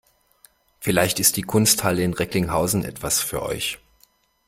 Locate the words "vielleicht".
0.79-1.19